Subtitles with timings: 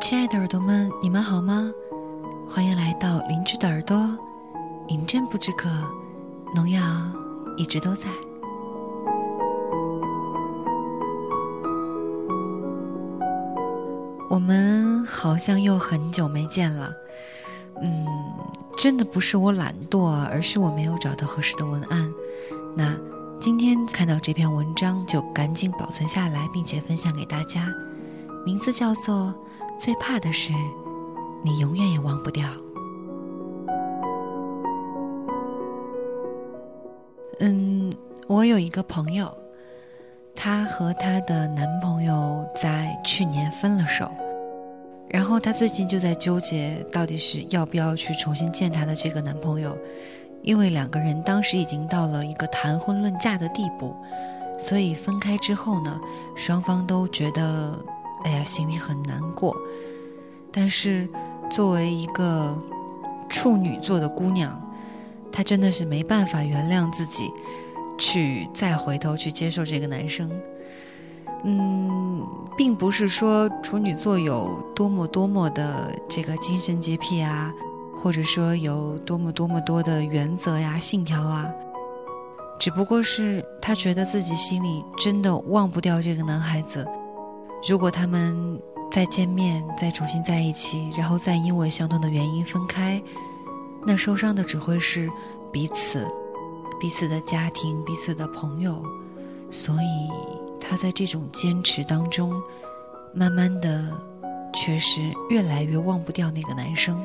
[0.00, 1.72] 亲爱的耳朵们，你们好吗？
[2.48, 3.96] 欢迎来到邻居的耳朵，
[4.86, 5.68] 饮鸩不知渴，
[6.54, 6.80] 农药
[7.56, 8.08] 一直都在。
[14.30, 16.94] 我们好像又很久没见了，
[17.82, 18.06] 嗯，
[18.76, 22.08] 真的不是我懒惰，而是我没有找到合适的文案。
[22.76, 22.96] 那
[23.40, 27.68] 今天看到这篇文章，就赶紧保存下来，并且分享给大家。
[28.46, 29.16] 名字叫做
[29.78, 30.52] 《最怕的是
[31.44, 32.44] 你永远也忘不掉》。
[37.38, 37.92] 嗯，
[38.26, 39.32] 我有一个朋友，
[40.34, 44.10] 她和她的男朋友在去年分了手，
[45.08, 49.78] 然后她最近就在纠结，到底是要不要去重新见她的这个男朋友，
[50.42, 53.94] 因为两个人当时已经到了一个谈婚论嫁的地步，
[54.58, 56.00] 所以分开之后呢，
[56.34, 57.72] 双方都觉得，
[58.24, 59.56] 哎呀，心里很难过。
[60.50, 61.08] 但是
[61.50, 62.56] 作为一个
[63.28, 64.60] 处女座的姑娘，
[65.30, 67.30] 她真的是没办法原谅自己，
[67.98, 70.30] 去再回头去接受这个男生。
[71.44, 77.52] 嗯，并不是说处女座有多么多么的这个精神洁癖啊，
[77.94, 81.46] 或者说有多么多么多的原则呀、信条啊，
[82.58, 86.84] 只不过是她觉得自己心里真的忘不掉这个男孩子。
[87.66, 93.02] 如果他们再见面，再重新在一起，然后再因为相同的原因分开，
[93.86, 95.10] 那受伤的只会是
[95.52, 96.06] 彼此、
[96.80, 98.82] 彼此的家庭、彼此的朋友。
[99.50, 100.08] 所以，
[100.60, 102.32] 他在这种坚持当中，
[103.14, 103.90] 慢慢的，
[104.52, 106.98] 确实越来越忘不掉那个男生。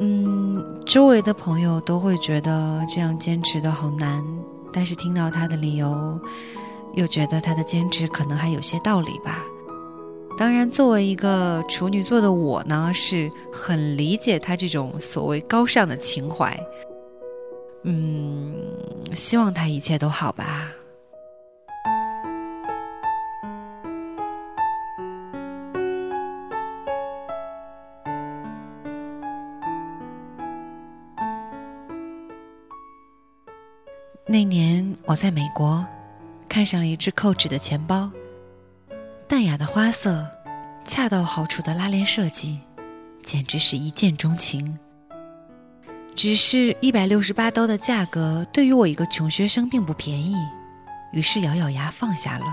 [0.00, 4.24] 嗯，周围的朋友都会觉得这样坚持的好难，
[4.72, 6.18] 但是听到他的理由，
[6.94, 9.44] 又觉得他的坚持可能还有些道理吧。
[10.38, 16.58] 当然，作为一个处女座的我呢，是很理解他这种所谓高尚的情怀。
[17.82, 18.54] 嗯，
[19.14, 20.72] 希望他一切都好吧。
[34.26, 35.84] 那年我在美国，
[36.50, 38.10] 看上了一只扣纸的钱包。
[39.28, 40.28] 淡雅的花色，
[40.84, 42.58] 恰到好处的拉链设计，
[43.22, 44.76] 简直是一见钟情。
[46.16, 50.34] 只是一百六十八刀的价格，对于我一个穷学生并不便宜，
[51.12, 52.46] 于是咬咬牙放下了。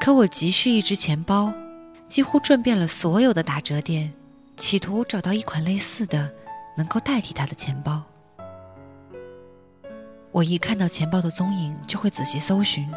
[0.00, 1.52] 可我急需一只钱包，
[2.08, 4.10] 几乎转遍了所有的打折店，
[4.56, 6.32] 企图找到一款类似的，
[6.74, 8.02] 能够代替它的钱包。
[10.30, 12.88] 我一看到钱包的踪影，就会仔细搜寻，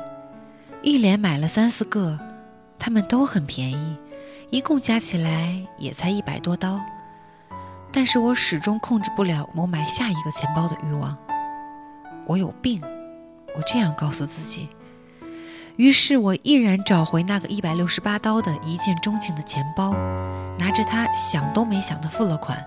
[0.81, 2.19] 一连买了三四个。
[2.77, 3.95] 他们都很便宜，
[4.49, 6.81] 一共加起来也才一百多刀，
[7.91, 11.15] 但是我始终控制不了我买下一个钱包的欲望。
[12.25, 12.81] 我有病，
[13.55, 14.67] 我这样告诉自己。
[15.77, 19.93] 于是我毅然找回那个一百六十八刀的一见钟情的钱包，
[20.57, 22.57] 拿着它想都没想的付了款。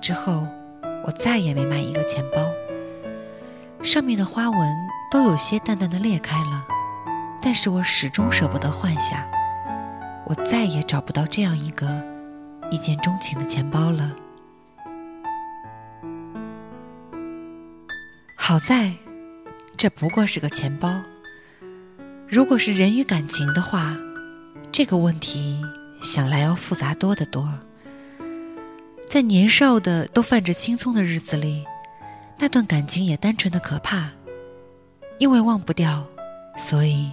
[0.00, 0.46] 之后，
[1.04, 2.42] 我再也没买一个钱包，
[3.82, 6.66] 上面的花纹都有些淡淡的裂开了。
[7.40, 9.26] 但是我始终舍不得换下，
[10.24, 11.86] 我再也找不到这样一个
[12.70, 14.14] 一见钟情的钱包了。
[18.36, 18.92] 好在，
[19.76, 21.02] 这不过是个钱包。
[22.28, 23.96] 如果是人与感情的话，
[24.70, 25.60] 这个问题
[26.00, 27.48] 想来要复杂多得多。
[29.08, 31.64] 在年少的都泛着青葱的日子里，
[32.38, 34.08] 那段感情也单纯的可怕，
[35.18, 36.04] 因为忘不掉，
[36.56, 37.10] 所以。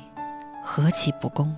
[0.62, 1.56] 何其不公！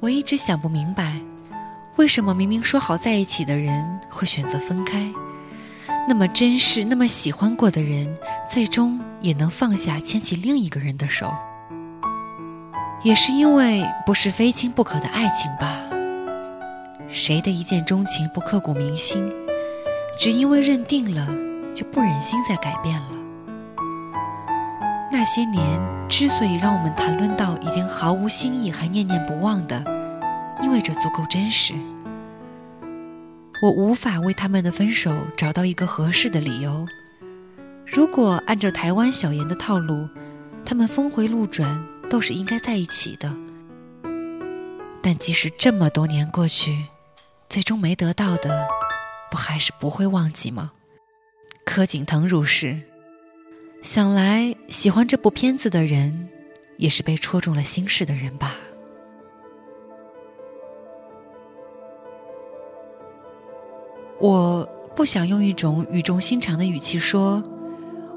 [0.00, 1.14] 我一直想不明白，
[1.96, 5.08] 为什么明明说好在一起的人会选择分开？
[6.08, 8.12] 那么珍视、那么喜欢过的人，
[8.48, 11.30] 最终也能放下牵起另一个人的手？
[13.04, 15.89] 也是因为不是非亲不可的爱情吧？
[17.12, 19.30] 谁的一见钟情不刻骨铭心？
[20.18, 21.26] 只因为认定了，
[21.74, 23.08] 就不忍心再改变了。
[25.10, 29.82] 那些年之所以让我们谈论到已经毫无新意还念念不忘的，
[30.62, 31.74] 因为这足够真实。
[33.62, 36.86] 我无法为他们的分手找到一个合适的理由。
[37.84, 40.08] 如果按照台湾小言的套路，
[40.64, 43.34] 他们峰回路转都是应该在一起的。
[45.02, 46.84] 但即使这么多年过去，
[47.50, 48.64] 最终没得到的，
[49.28, 50.70] 不还是不会忘记吗？
[51.64, 52.80] 柯景腾如是。
[53.82, 56.28] 想来，喜欢这部片子的人，
[56.76, 58.54] 也是被戳中了心事的人吧。
[64.20, 64.64] 我
[64.94, 67.42] 不想用一种语重心长的语气说，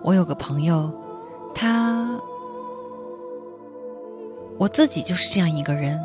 [0.04, 0.94] 我有个朋友，
[1.56, 2.08] 他，
[4.60, 6.00] 我自己就是这样一个人。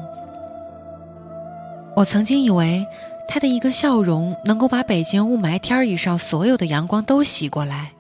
[1.97, 2.87] 我曾经以为
[3.29, 7.93] 他的一个笑容能够把北京雾霾天儿以上所有的阳光都吸过来，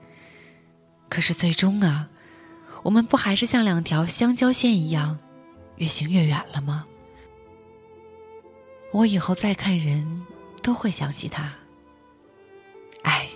[1.10, 2.08] 可是最终啊，
[2.82, 5.18] 我们不还是像两条相交线一样，
[5.76, 6.86] 越行越远了吗？
[8.90, 10.26] 我以后再看人
[10.62, 11.52] 都会想起他。
[13.02, 13.28] 哎，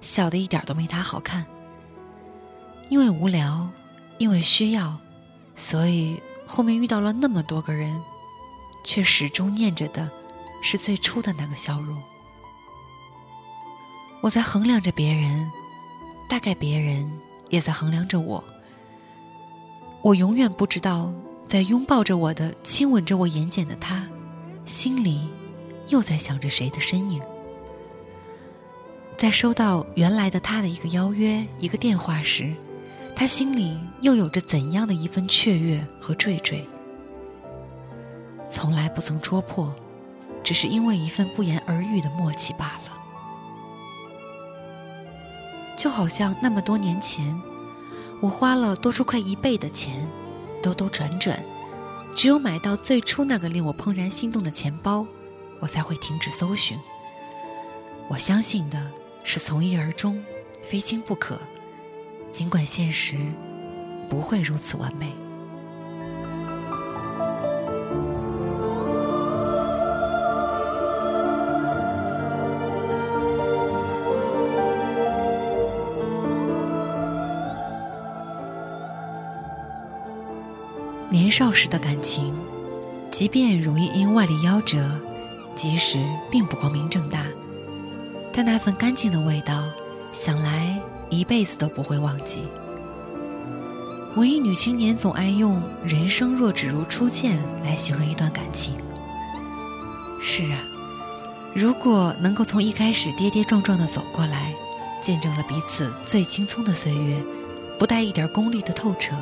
[0.00, 1.46] 笑的一点都没他好看。
[2.88, 3.68] 因为无聊，
[4.18, 4.98] 因为需要，
[5.54, 7.96] 所以后面遇到了那么多个人，
[8.84, 10.10] 却始终念着的
[10.60, 11.96] 是最初的那个笑容。
[14.20, 15.50] 我在衡量着别人，
[16.28, 17.08] 大概别人
[17.50, 18.42] 也在衡量着我。
[20.02, 21.12] 我永远不知道，
[21.46, 24.04] 在拥抱着我的、亲吻着我眼睑的他，
[24.64, 25.28] 心里
[25.88, 27.20] 又在想着谁的身影。
[29.16, 32.52] 在收到原来的他的一个邀约、一个电话时，
[33.14, 36.60] 他心里又有着怎样的一份雀跃和惴惴？
[38.48, 39.74] 从来不曾戳破，
[40.46, 42.92] 只是因为一份不言而喻的默契罢了。
[45.76, 47.38] 就好像那么多年前，
[48.22, 50.08] 我花了多出快一倍的钱，
[50.62, 51.42] 兜兜转转，
[52.16, 55.04] 只有买到最初那个令我怦然心动的钱包，
[55.60, 56.78] 我才会停止搜寻。
[58.08, 58.80] 我相信的。
[59.28, 60.24] 是从一而终，
[60.62, 61.36] 非经不可。
[62.30, 63.16] 尽管现实
[64.08, 65.12] 不会如此完美。
[81.08, 82.34] 年少时的感情，
[83.10, 84.84] 即便容易因外力夭折，
[85.54, 87.24] 即使并不光明正大。
[88.32, 89.64] 但那份干净的味道，
[90.12, 90.76] 想来
[91.08, 92.40] 一辈子都不会忘记。
[94.16, 98.74] 文艺女青年总爱用“人生若只如初见”来形容一段感情。
[100.20, 100.58] 是啊，
[101.54, 104.52] 如果能够从一开始跌跌撞撞的走过来，
[105.02, 107.22] 见证了彼此最青葱的岁月，
[107.78, 109.14] 不带一点功利的透彻，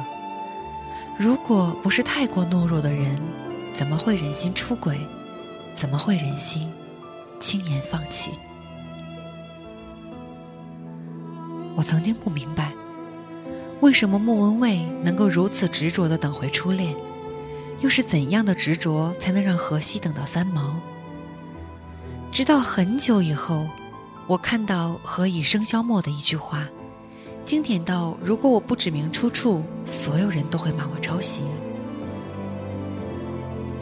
[1.16, 3.20] 如果不是太过懦弱的人，
[3.72, 4.99] 怎么会忍心出轨？
[5.76, 6.72] 怎么会忍心
[7.40, 8.32] 轻言放弃？
[11.76, 12.72] 我曾经不明白，
[13.81, 16.94] 为什么莫文蔚能够如此执着的等回初恋，
[17.81, 20.76] 又是怎样的执着才能让荷西等到三毛？
[22.32, 23.69] 直到很久以后，
[24.26, 26.66] 我看到《何以笙箫默》的一句话，
[27.44, 31.43] 经典到如果我不指明出处，所有人都会骂我抄袭。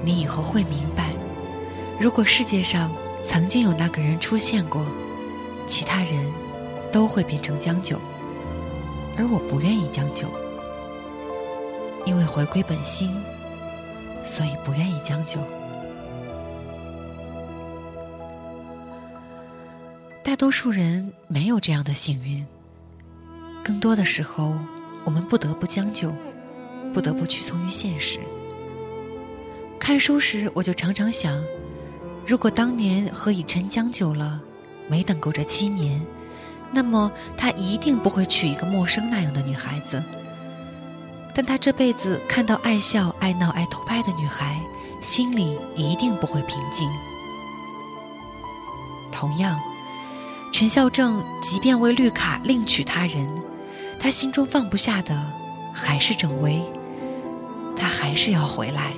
[0.05, 1.13] 你以后会明白，
[1.99, 2.91] 如果世界上
[3.25, 4.85] 曾经有那个人出现过，
[5.67, 6.43] 其他人。
[6.93, 7.97] 都会变成将就，
[9.17, 10.29] 而我不愿意将就，
[12.05, 13.11] 因为回归本心，
[14.23, 15.41] 所以不愿意将就。
[20.23, 22.47] 大多数人没有这样的幸运，
[23.63, 24.57] 更多的时候，
[25.05, 26.13] 我们不得不将就，
[26.93, 28.19] 不得不屈从于现实。
[29.79, 31.43] 看书时，我就常常想，
[32.27, 34.41] 如果当年何以琛将就了，
[34.89, 36.01] 没等够这七年。
[36.75, 40.03] 那么他一定不会娶一个陌生那样的女孩子，
[41.35, 44.59] 但他这辈子看到爱笑、爱闹、爱偷拍的女孩，
[45.03, 46.89] 心里一定不会平静。
[49.11, 49.61] 同样，
[50.51, 53.29] 陈孝正即便为绿卡另娶他人，
[54.03, 55.17] 他心中放不下的
[55.73, 56.61] 还是郑薇，
[57.77, 58.93] 他还是要回来。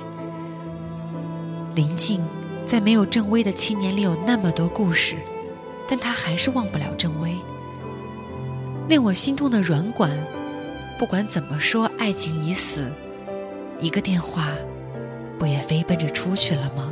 [1.75, 2.25] 林静
[2.65, 5.15] 在没有郑薇的七年里有那么多故事，
[5.87, 7.35] 但他还是忘不了郑薇。
[8.89, 10.09] 令我心痛的软管，
[10.97, 12.91] 不管怎么说，爱情已死，
[13.79, 14.53] 一个电话，
[15.37, 16.91] 不也飞奔着出去了吗？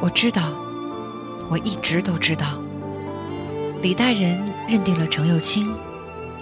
[0.00, 0.42] 我知道，
[1.52, 2.62] 我一直都知道，
[3.82, 5.70] 李大人认定了程又青，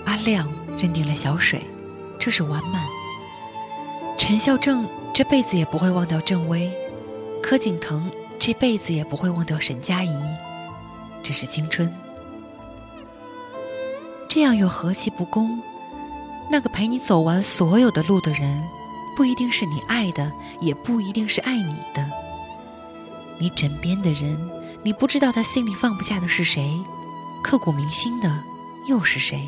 [0.04, 0.48] 阿亮
[0.78, 1.60] 认定了小水，
[2.20, 2.80] 这是完满。
[4.16, 6.72] 陈孝正这辈子也不会忘掉郑薇，
[7.42, 8.08] 柯景腾。
[8.38, 10.16] 这辈子也不会忘掉沈佳宜，
[11.22, 11.92] 这是青春。
[14.28, 15.60] 这样又何其不公？
[16.50, 18.62] 那个陪你走完所有的路的人，
[19.16, 22.08] 不一定是你爱的，也不一定是爱你的。
[23.38, 24.38] 你枕边的人，
[24.82, 26.78] 你不知道他心里放不下的是谁，
[27.42, 28.42] 刻骨铭心的
[28.88, 29.46] 又是谁？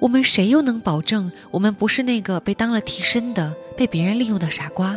[0.00, 4.96] 我们谁又能保证我们不是那个被当了替身的、被别人利用的傻瓜？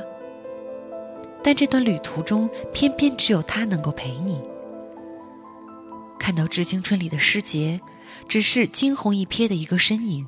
[1.44, 4.40] 但这段旅途中，偏偏只有他能够陪你。
[6.20, 7.82] 看到《致青春》里的诗杰，
[8.28, 10.28] 只是惊鸿一瞥的一个身影，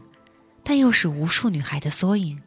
[0.64, 2.42] 但又是无数女孩的缩影。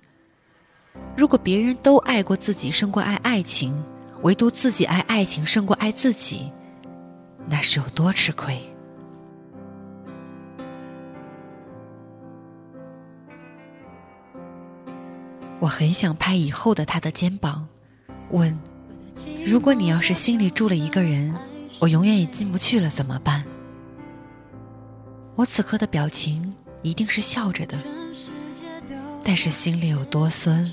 [1.17, 3.81] 如果别人都爱过自己胜过爱爱情，
[4.23, 6.51] 唯独自己爱爱情胜过爱自己，
[7.49, 8.59] 那是有多吃亏？
[15.59, 17.67] 我很想拍以后的他的肩膀，
[18.31, 18.57] 问：
[19.47, 21.35] 如果你要是心里住了一个人，
[21.79, 23.45] 我永远也进不去了，怎么办？
[25.35, 27.77] 我此刻的表情一定是笑着的，
[29.23, 30.71] 但是心里有多酸。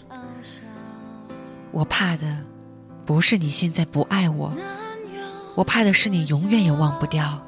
[1.72, 2.38] 我怕的
[3.06, 4.54] 不是你现在不爱我，
[5.56, 7.46] 我怕的是你永远也忘不掉，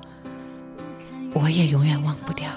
[1.33, 2.49] 我也永远忘不掉。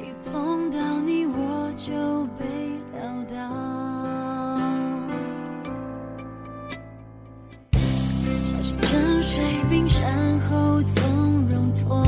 [0.00, 2.24] 一碰到你，我就。
[10.86, 12.03] 从容脱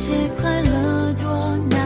[0.00, 1.77] 那些快乐多。